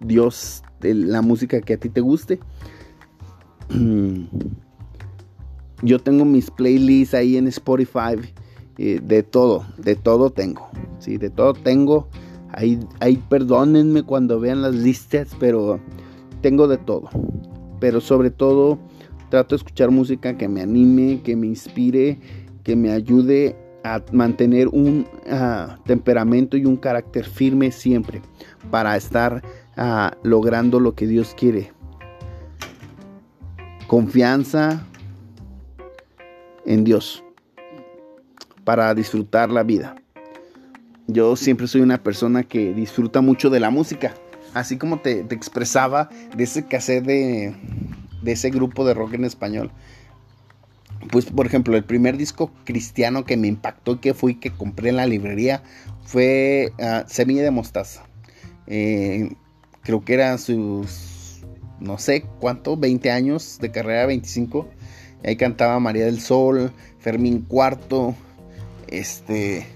Dios, 0.00 0.62
la 0.80 1.20
música 1.20 1.60
que 1.60 1.74
a 1.74 1.76
ti 1.78 1.90
te 1.90 2.00
guste. 2.00 2.40
Yo 5.82 5.98
tengo 6.00 6.24
mis 6.24 6.50
playlists 6.50 7.14
ahí 7.14 7.36
en 7.36 7.46
Spotify, 7.48 8.16
eh, 8.78 9.00
de 9.02 9.22
todo, 9.22 9.66
de 9.76 9.94
todo 9.94 10.30
tengo, 10.30 10.68
sí, 10.98 11.18
de 11.18 11.30
todo 11.30 11.52
tengo. 11.52 12.08
Ahí, 12.50 12.80
ahí 13.00 13.22
perdónenme 13.28 14.02
cuando 14.02 14.40
vean 14.40 14.62
las 14.62 14.74
listas, 14.74 15.36
pero 15.38 15.78
tengo 16.40 16.66
de 16.66 16.78
todo. 16.78 17.10
Pero 17.78 18.00
sobre 18.00 18.30
todo 18.30 18.78
Trato 19.30 19.54
de 19.54 19.56
escuchar 19.56 19.90
música 19.90 20.36
que 20.36 20.48
me 20.48 20.62
anime, 20.62 21.20
que 21.22 21.36
me 21.36 21.46
inspire, 21.46 22.18
que 22.64 22.76
me 22.76 22.90
ayude 22.90 23.56
a 23.84 24.02
mantener 24.12 24.68
un 24.68 25.06
ah, 25.30 25.78
temperamento 25.84 26.56
y 26.56 26.64
un 26.64 26.76
carácter 26.76 27.24
firme 27.24 27.70
siempre 27.70 28.22
para 28.70 28.96
estar 28.96 29.42
ah, 29.76 30.16
logrando 30.22 30.80
lo 30.80 30.94
que 30.94 31.06
Dios 31.06 31.34
quiere. 31.36 31.72
Confianza 33.86 34.84
en 36.66 36.84
Dios 36.84 37.24
para 38.64 38.94
disfrutar 38.94 39.50
la 39.50 39.62
vida. 39.62 39.96
Yo 41.06 41.36
siempre 41.36 41.66
soy 41.66 41.80
una 41.80 42.02
persona 42.02 42.42
que 42.42 42.74
disfruta 42.74 43.22
mucho 43.22 43.48
de 43.48 43.60
la 43.60 43.70
música. 43.70 44.12
Así 44.52 44.76
como 44.76 45.00
te, 45.00 45.20
expresaba 45.30 46.10
de 46.36 46.44
ese 46.44 46.66
cassette 46.66 47.04
de, 47.06 47.54
de 48.22 48.32
ese 48.32 48.50
grupo 48.50 48.84
de 48.86 48.94
rock 48.94 49.14
en 49.14 49.24
español. 49.24 49.70
Pues 51.10 51.26
por 51.26 51.46
ejemplo, 51.46 51.76
el 51.76 51.84
primer 51.84 52.16
disco 52.16 52.50
cristiano 52.64 53.24
que 53.24 53.36
me 53.36 53.46
impactó 53.46 53.94
y 53.94 53.98
que 53.98 54.14
fui 54.14 54.34
que 54.36 54.50
compré 54.50 54.90
en 54.90 54.96
la 54.96 55.06
librería 55.06 55.62
fue 56.04 56.72
ah, 56.80 57.04
Semilla 57.06 57.42
de 57.42 57.50
Mostaza. 57.50 58.04
Eh, 58.66 59.30
creo 59.82 60.04
que 60.04 60.14
eran 60.14 60.38
sus, 60.38 61.40
no 61.80 61.98
sé 61.98 62.24
cuánto, 62.40 62.76
20 62.76 63.10
años 63.10 63.58
de 63.60 63.70
carrera, 63.70 64.06
25. 64.06 64.68
ahí 65.24 65.36
cantaba 65.36 65.78
María 65.80 66.04
del 66.06 66.20
Sol, 66.20 66.72
Fermín 66.98 67.42
Cuarto. 67.42 68.14
Este, 68.88 69.66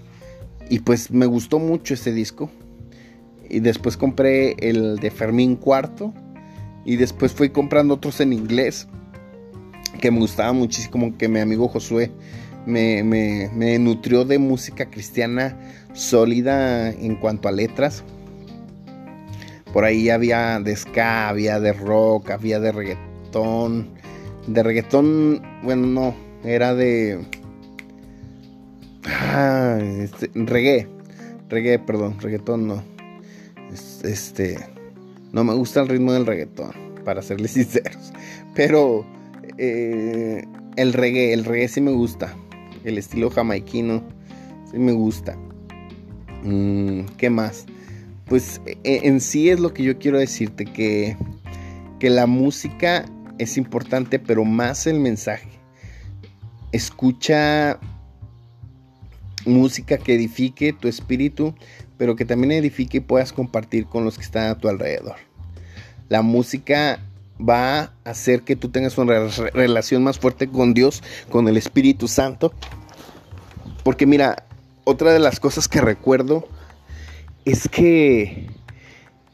y 0.69 0.81
pues 0.81 1.11
me 1.11 1.27
gustó 1.27 1.59
mucho 1.59 1.95
ese 1.95 2.13
disco. 2.13 2.51
Y 3.49 3.61
después 3.61 3.97
compré 3.97 4.57
el 4.59 4.97
de 4.99 5.11
Fermín 5.11 5.57
Cuarto 5.57 6.13
y 6.85 6.97
después 6.97 7.33
fui 7.33 7.51
comprando 7.51 7.95
otros 7.95 8.21
en 8.21 8.33
inglés 8.33 8.89
que 10.01 10.11
me 10.11 10.19
gustaba 10.19 10.53
muchísimo, 10.53 11.17
que 11.17 11.29
mi 11.29 11.41
amigo 11.41 11.69
Josué 11.69 12.11
me, 12.67 13.03
me, 13.03 13.79
nutrió 13.79 14.25
de 14.25 14.39
música 14.39 14.87
cristiana 14.87 15.57
sólida 15.93 16.91
en 16.91 17.17
cuanto 17.17 17.49
a 17.49 17.53
letras. 17.53 18.03
Por 19.73 19.85
ahí 19.85 20.11
había 20.11 20.61
de 20.61 20.77
ska, 20.77 21.29
había 21.29 21.61
de 21.61 21.73
rock, 21.73 22.31
había 22.31 22.61
de 22.61 22.73
reggaetón. 22.73 23.91
De 24.47 24.63
reggaetón, 24.63 25.41
bueno, 25.63 25.87
no, 25.87 26.15
era 26.45 26.75
de... 26.75 27.25
Ah, 29.05 29.79
este, 29.81 30.31
reggae, 30.35 30.89
reggae, 31.49 31.79
perdón, 31.79 32.21
reggaetón 32.21 32.67
no. 32.67 32.83
Este, 34.03 34.59
no 35.33 35.45
me 35.45 35.55
gusta 35.55 35.81
el 35.81 35.89
ritmo 35.89 36.13
del 36.13 36.27
reggaetón, 36.27 36.73
para 37.05 37.23
serles 37.23 37.51
sinceros. 37.53 38.13
Pero 38.55 39.05
eh, 39.59 40.45
el 40.77 40.93
reggae, 40.93 41.33
el 41.33 41.45
reggae 41.45 41.69
sí 41.69 41.81
me 41.81 41.93
gusta. 41.93 42.35
El 42.85 42.99
estilo 42.99 43.31
jamaiquino 43.31 44.03
sí 44.71 44.79
me 44.79 44.93
gusta. 44.93 45.37
Mm, 46.43 47.03
¿Qué 47.17 47.31
más? 47.31 47.67
Pues 48.27 48.61
e, 48.67 48.79
en 48.85 49.21
sí 49.21 49.51
es 49.51 49.61
lo 49.61 49.73
que 49.73 49.83
yo 49.83 49.99
quiero 49.99 50.19
decirte, 50.19 50.65
que, 50.65 51.17
que 51.99 52.11
la 52.11 52.27
música 52.27 53.05
es 53.39 53.57
importante, 53.57 54.19
pero 54.19 54.45
más 54.45 54.87
el 54.87 54.99
mensaje. 54.99 55.49
Escucha 56.73 57.79
música 59.45 59.99
que 59.99 60.15
edifique 60.15 60.73
tu 60.73 60.89
espíritu, 60.89 61.55
pero 61.99 62.17
que 62.17 62.25
también 62.25 62.53
edifique 62.53 62.99
y 62.99 63.01
puedas 63.01 63.33
compartir 63.33 63.87
con 63.87 64.05
los 64.05 64.17
que 64.17 64.25
están 64.25 64.49
a 64.49 64.59
tu 64.59 64.69
alrededor. 64.69 65.17
La 66.09 66.23
música 66.23 67.01
va 67.41 67.81
a 67.81 67.91
hacer 68.05 68.43
que 68.43 68.57
tú 68.57 68.69
tengas 68.69 68.99
una 68.99 69.29
relación 69.53 70.03
más 70.03 70.19
fuerte 70.19 70.49
con 70.49 70.75
Dios, 70.75 71.03
con 71.31 71.49
el 71.49 71.57
Espíritu 71.57 72.09
Santo. 72.09 72.53
Porque 73.85 74.07
mira, 74.07 74.45
otra 74.85 75.13
de 75.13 75.19
las 75.19 75.41
cosas 75.41 75.69
que 75.69 75.81
recuerdo 75.81 76.49
es 77.45 77.69
que 77.69 78.49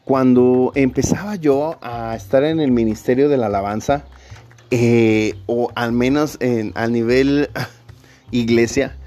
cuando 0.05 0.73
empezaba 0.75 1.37
yo 1.37 1.79
a 1.83 2.15
estar 2.17 2.45
en 2.45 2.61
el 2.61 2.71
ministerio 2.71 3.29
de 3.29 3.37
la 3.37 3.47
alabanza, 3.47 4.05
eh, 4.71 5.35
o 5.47 5.71
al 5.75 5.93
menos 5.93 6.37
en, 6.41 6.73
al 6.75 6.93
nivel 6.93 7.51
iglesia, 8.31 8.98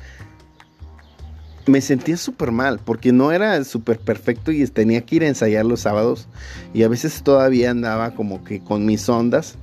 me 1.67 1.81
sentía 1.81 2.17
súper 2.17 2.51
mal 2.51 2.79
porque 2.83 3.11
no 3.11 3.31
era 3.31 3.63
súper 3.63 3.99
perfecto 3.99 4.51
y 4.51 4.65
tenía 4.67 5.01
que 5.01 5.17
ir 5.17 5.23
a 5.23 5.27
ensayar 5.27 5.65
los 5.65 5.81
sábados 5.81 6.27
y 6.73 6.83
a 6.83 6.87
veces 6.87 7.21
todavía 7.23 7.71
andaba 7.71 8.11
como 8.11 8.43
que 8.43 8.59
con 8.59 8.85
mis 8.85 9.07
ondas 9.09 9.57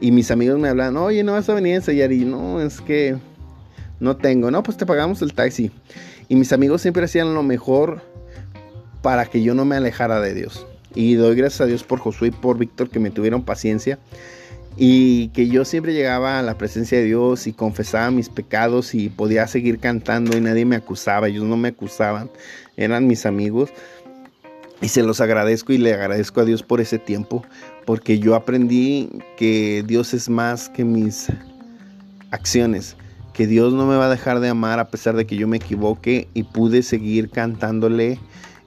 y 0.00 0.12
mis 0.12 0.30
amigos 0.30 0.58
me 0.58 0.68
hablaban, 0.68 0.96
oye, 0.96 1.24
no 1.24 1.32
vas 1.32 1.48
a 1.48 1.54
venir 1.54 1.74
a 1.74 1.76
ensayar 1.76 2.12
y 2.12 2.24
no, 2.24 2.60
es 2.60 2.80
que 2.80 3.16
no 4.00 4.16
tengo, 4.16 4.50
no, 4.50 4.62
pues 4.62 4.76
te 4.76 4.86
pagamos 4.86 5.22
el 5.22 5.34
taxi. 5.34 5.72
Y 6.28 6.36
mis 6.36 6.52
amigos 6.52 6.82
siempre 6.82 7.04
hacían 7.04 7.34
lo 7.34 7.42
mejor 7.42 8.02
para 9.02 9.26
que 9.26 9.42
yo 9.42 9.54
no 9.54 9.64
me 9.64 9.76
alejara 9.76 10.20
de 10.20 10.34
Dios. 10.34 10.66
Y 10.94 11.14
doy 11.14 11.34
gracias 11.34 11.62
a 11.62 11.66
Dios 11.66 11.82
por 11.82 11.98
Josué 11.98 12.28
y 12.28 12.30
por 12.30 12.58
Víctor 12.58 12.90
que 12.90 13.00
me 13.00 13.10
tuvieron 13.10 13.44
paciencia 13.44 13.98
y 14.80 15.28
que 15.28 15.48
yo 15.48 15.64
siempre 15.64 15.92
llegaba 15.92 16.38
a 16.38 16.42
la 16.42 16.56
presencia 16.56 16.98
de 16.98 17.04
Dios 17.04 17.48
y 17.48 17.52
confesaba 17.52 18.12
mis 18.12 18.28
pecados 18.28 18.94
y 18.94 19.08
podía 19.08 19.48
seguir 19.48 19.80
cantando 19.80 20.36
y 20.36 20.40
nadie 20.40 20.64
me 20.64 20.76
acusaba, 20.76 21.26
ellos 21.26 21.42
no 21.42 21.56
me 21.56 21.68
acusaban, 21.68 22.30
eran 22.76 23.08
mis 23.08 23.26
amigos. 23.26 23.70
Y 24.80 24.86
se 24.86 25.02
los 25.02 25.20
agradezco 25.20 25.72
y 25.72 25.78
le 25.78 25.92
agradezco 25.92 26.40
a 26.40 26.44
Dios 26.44 26.62
por 26.62 26.80
ese 26.80 27.00
tiempo, 27.00 27.44
porque 27.84 28.20
yo 28.20 28.36
aprendí 28.36 29.10
que 29.36 29.82
Dios 29.84 30.14
es 30.14 30.28
más 30.28 30.68
que 30.68 30.84
mis 30.84 31.26
acciones, 32.30 32.96
que 33.32 33.48
Dios 33.48 33.72
no 33.72 33.84
me 33.84 33.96
va 33.96 34.06
a 34.06 34.10
dejar 34.10 34.38
de 34.38 34.48
amar 34.48 34.78
a 34.78 34.90
pesar 34.90 35.16
de 35.16 35.26
que 35.26 35.34
yo 35.34 35.48
me 35.48 35.56
equivoque 35.56 36.28
y 36.34 36.44
pude 36.44 36.84
seguir 36.84 37.30
cantándole 37.30 38.20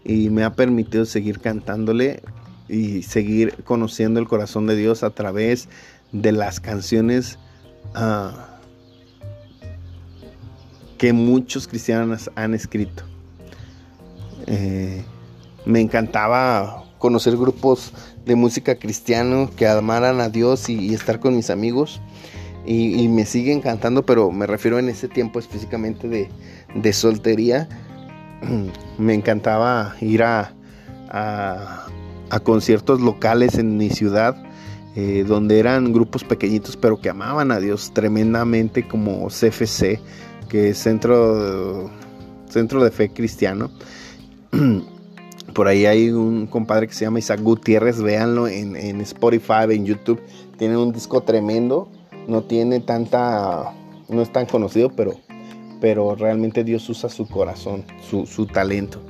y 0.04 0.30
me 0.30 0.44
ha 0.44 0.54
permitido 0.56 1.06
seguir 1.06 1.40
cantándole 1.40 2.22
y 2.68 3.04
seguir 3.04 3.64
conociendo 3.64 4.20
el 4.20 4.28
corazón 4.28 4.68
de 4.68 4.76
Dios 4.76 5.04
a 5.04 5.12
través 5.12 5.70
de 6.12 6.32
las 6.32 6.60
canciones 6.60 7.38
ah, 7.96 8.60
que 10.98 11.14
muchos 11.14 11.68
cristianos 11.68 12.30
han 12.36 12.54
escrito. 12.54 13.04
Eh, 14.48 15.04
me 15.66 15.80
encantaba 15.80 16.84
conocer 16.98 17.38
grupos 17.38 17.94
de 18.26 18.36
música 18.36 18.76
cristiana 18.76 19.50
que 19.56 19.68
amaran 19.68 20.20
a 20.22 20.30
Dios 20.30 20.70
y, 20.70 20.94
estar 20.94 21.20
con 21.20 21.36
mis 21.36 21.50
amigos. 21.50 22.02
Y, 22.66 23.08
me 23.08 23.26
siguen 23.26 23.62
cantando, 23.62 24.06
pero 24.06 24.32
me 24.32 24.46
refiero 24.46 24.78
en 24.78 24.90
ese 24.90 25.08
tiempo 25.08 25.40
específicamente 25.40 26.08
de, 26.08 26.30
de 26.76 26.94
soltería. 26.94 27.68
Me 29.00 29.16
encantaba 29.16 29.96
ir 30.00 30.22
a, 30.22 30.54
a 31.10 32.40
conciertos 32.44 33.02
locales 33.02 33.56
en 33.56 33.78
mi 33.78 33.90
ciudad 33.90 34.36
eh, 34.96 35.24
donde 35.26 35.58
eran 35.58 35.94
grupos 35.94 36.24
pequeñitos 36.26 36.76
pero 36.76 37.00
que 37.00 37.10
amaban 37.10 37.52
a 37.52 37.60
Dios 37.60 37.92
tremendamente 37.94 38.88
como 38.88 39.28
CFC, 39.28 40.00
que 40.50 40.70
es 40.70 40.78
Centro, 40.78 41.90
Centro 42.50 42.84
de 42.84 42.92
Fe 42.92 43.10
Cristiano. 43.10 43.72
Por 45.54 45.68
ahí 45.68 45.86
hay 45.86 46.10
un 46.10 46.46
compadre 46.46 46.88
que 46.88 46.94
se 46.94 47.06
llama 47.06 47.20
Isaac 47.20 47.42
Gutiérrez, 47.42 48.02
véanlo 48.02 48.48
en, 48.48 49.02
Spotify, 49.02 49.66
en 49.70 49.86
YouTube. 49.86 50.22
Tiene 50.58 50.78
un 50.78 50.92
disco 50.92 51.22
tremendo, 51.24 51.90
no 52.28 52.44
tiene 52.44 52.80
tanta, 52.80 53.74
no 54.08 54.22
es 54.22 54.32
tan 54.32 54.46
conocido, 54.46 54.90
pero, 54.90 55.14
pero 55.82 56.16
realmente 56.16 56.64
Dios 56.64 56.88
usa 56.90 57.10
su 57.10 57.28
corazón, 57.28 57.84
su, 58.10 58.26
su 58.26 58.46
talento. 58.46 59.02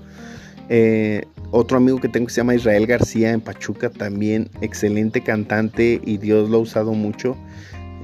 Eh, 0.70 1.26
otro 1.52 1.78
amigo 1.78 2.00
que 2.00 2.08
tengo 2.08 2.28
que 2.28 2.34
se 2.34 2.40
llama 2.40 2.56
Israel 2.56 2.88
García 2.88 3.32
en 3.32 3.42
Pachuca, 3.42 3.90
también 3.90 4.50
excelente 4.62 5.22
cantante 5.22 6.02
y 6.04 6.18
Dios 6.18 6.50
lo 6.50 6.58
ha 6.58 6.62
usado 6.62 6.94
mucho. 6.94 7.38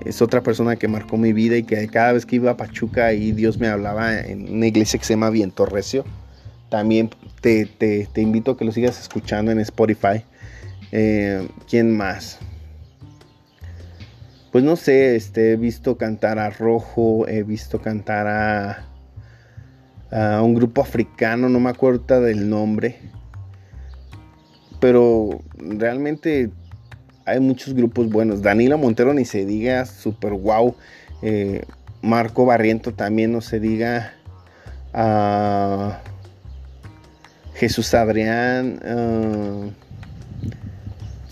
Es 0.05 0.21
otra 0.21 0.43
persona 0.43 0.75
que 0.75 0.87
marcó 0.87 1.17
mi 1.17 1.33
vida 1.33 1.55
y 1.55 1.63
que 1.63 1.87
cada 1.87 2.13
vez 2.13 2.25
que 2.25 2.35
iba 2.35 2.51
a 2.51 2.57
Pachuca 2.57 3.13
y 3.13 3.31
Dios 3.31 3.57
me 3.57 3.67
hablaba 3.67 4.19
en 4.19 4.53
una 4.53 4.67
iglesia 4.67 4.99
que 4.99 5.05
se 5.05 5.13
llama 5.13 5.29
Viento 5.29 5.65
Recio. 5.65 6.03
También 6.69 7.09
te, 7.41 8.07
invito 8.17 8.51
a 8.51 8.57
que 8.57 8.65
lo 8.65 8.71
sigas 8.73 8.99
escuchando 8.99 9.51
en 9.51 9.59
Spotify. 9.59 10.23
Eh, 10.91 11.47
¿Quién 11.69 11.95
más? 11.95 12.39
Pues 14.51 14.63
no 14.63 14.75
sé, 14.75 15.15
este, 15.15 15.53
he 15.53 15.55
visto 15.55 15.97
cantar 15.97 16.37
a 16.37 16.49
Rojo, 16.49 17.27
he 17.27 17.43
visto 17.43 17.81
cantar 17.81 18.27
a, 18.27 18.85
a 20.11 20.41
un 20.41 20.53
grupo 20.53 20.81
africano, 20.81 21.47
no 21.47 21.59
me 21.59 21.69
acuerdo 21.69 22.21
del 22.21 22.49
nombre 22.49 23.16
pero 24.79 25.41
realmente 25.57 26.49
hay 27.25 27.39
muchos 27.39 27.73
grupos 27.73 28.09
buenos. 28.09 28.41
Danilo 28.41 28.77
Montero 28.77 29.13
ni 29.13 29.25
se 29.25 29.45
diga, 29.45 29.85
super 29.85 30.31
wow. 30.33 30.75
Eh, 31.21 31.63
Marco 32.01 32.45
Barriento 32.45 32.93
también 32.93 33.31
no 33.31 33.41
se 33.41 33.59
diga. 33.59 34.13
Uh, 34.93 35.91
Jesús 37.55 37.93
Adrián. 37.93 38.79
Uh, 38.83 39.71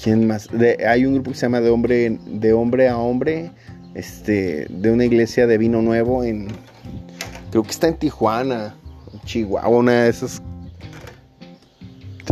¿Quién 0.04 0.28
más? 0.28 0.50
hay 0.88 1.06
un 1.06 1.16
grupo 1.16 1.32
que 1.32 1.38
se 1.38 1.46
llama 1.46 1.62
De 1.62 1.70
Hombre, 1.70 2.20
de 2.26 2.54
hombre 2.54 2.90
a 2.90 2.98
Hombre. 2.98 3.52
Este, 3.94 4.68
de 4.70 4.92
una 4.92 5.06
iglesia 5.06 5.48
de 5.48 5.58
vino 5.58 5.82
nuevo 5.82 6.24
en. 6.24 6.48
Creo 7.52 7.64
que 7.64 7.72
está 7.72 7.88
en 7.88 7.96
Tijuana, 7.96 8.76
Chihuahua, 9.24 9.80
una 9.80 10.04
de 10.04 10.10
esas 10.10 10.42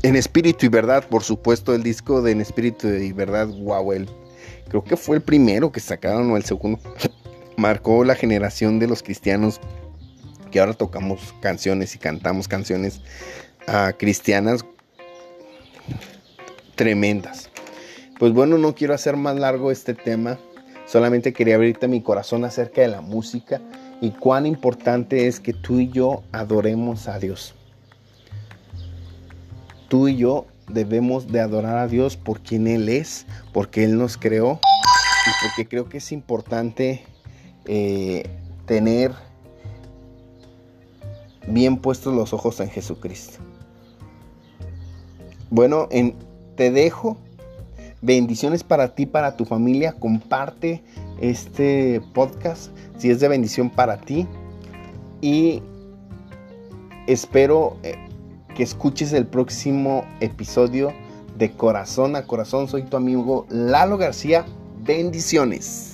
en 0.03 0.17
espíritu 0.17 0.65
y 0.65 0.69
verdad, 0.69 1.07
por 1.07 1.23
supuesto, 1.23 1.73
el 1.73 1.81
disco 1.81 2.21
de 2.21 2.33
En 2.33 2.41
espíritu 2.41 2.87
y 2.89 3.13
verdad, 3.13 3.47
wow, 3.47 3.93
el, 3.93 4.09
creo 4.67 4.83
que 4.83 4.97
fue 4.97 5.15
el 5.15 5.21
primero 5.21 5.71
que 5.71 5.79
sacaron 5.79 6.29
o 6.29 6.37
el 6.37 6.43
segundo. 6.43 6.79
Marcó 7.57 8.03
la 8.03 8.15
generación 8.15 8.79
de 8.79 8.87
los 8.87 9.01
cristianos 9.01 9.61
que 10.51 10.59
ahora 10.59 10.73
tocamos 10.73 11.33
canciones 11.39 11.95
y 11.95 11.99
cantamos 11.99 12.47
canciones 12.47 13.01
uh, 13.67 13.97
cristianas 13.97 14.65
tremendas. 16.75 17.49
Pues 18.19 18.33
bueno, 18.33 18.57
no 18.57 18.75
quiero 18.75 18.93
hacer 18.93 19.15
más 19.15 19.37
largo 19.37 19.71
este 19.71 19.93
tema, 19.93 20.37
solamente 20.85 21.33
quería 21.33 21.55
abrirte 21.55 21.87
mi 21.87 22.01
corazón 22.01 22.43
acerca 22.43 22.81
de 22.81 22.89
la 22.89 23.01
música 23.01 23.61
y 24.01 24.11
cuán 24.11 24.45
importante 24.45 25.27
es 25.27 25.39
que 25.39 25.53
tú 25.53 25.79
y 25.79 25.89
yo 25.89 26.23
adoremos 26.31 27.07
a 27.07 27.19
Dios 27.19 27.55
tú 29.93 30.07
y 30.07 30.17
yo 30.17 30.47
debemos 30.69 31.27
de 31.27 31.39
adorar 31.39 31.77
a 31.77 31.87
Dios 31.87 32.17
por 32.17 32.39
quien 32.39 32.65
Él 32.65 32.89
es, 32.89 33.27
porque 33.51 33.83
Él 33.83 33.95
nos 33.95 34.17
creó 34.17 34.59
y 35.27 35.47
porque 35.47 35.69
creo 35.69 35.87
que 35.87 35.99
es 35.99 36.11
importante 36.11 37.03
eh, 37.65 38.27
tener 38.65 39.11
bien 41.47 41.77
puestos 41.77 42.11
los 42.11 42.33
ojos 42.33 42.59
en 42.59 42.71
Jesucristo. 42.71 43.37
Bueno, 45.51 45.87
en, 45.91 46.15
te 46.55 46.71
dejo 46.71 47.15
bendiciones 48.01 48.63
para 48.63 48.95
ti, 48.95 49.05
para 49.05 49.37
tu 49.37 49.45
familia. 49.45 49.91
Comparte 49.91 50.83
este 51.21 52.01
podcast 52.15 52.75
si 52.97 53.11
es 53.11 53.19
de 53.19 53.27
bendición 53.27 53.69
para 53.69 54.01
ti. 54.01 54.27
Y 55.21 55.61
espero 57.05 57.77
eh, 57.83 57.93
que 58.53 58.63
escuches 58.63 59.13
el 59.13 59.25
próximo 59.25 60.05
episodio 60.19 60.93
de 61.37 61.51
Corazón 61.51 62.15
a 62.15 62.25
Corazón. 62.25 62.67
Soy 62.67 62.83
tu 62.83 62.97
amigo 62.97 63.45
Lalo 63.49 63.97
García. 63.97 64.45
Bendiciones. 64.83 65.92